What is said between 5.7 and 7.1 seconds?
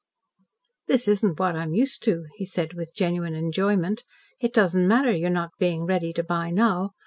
ready to buy now.